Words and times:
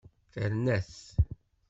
Terna-t. 0.33 0.95